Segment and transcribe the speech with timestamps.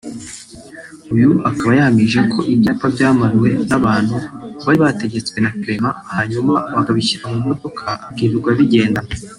[1.13, 4.15] uyu akaba yahamije ko ibyapa byamanuwe n’abantu
[4.65, 8.99] bari babitegetswe na Clement hanyuma akabishyira mu modoka akirirwa abigendana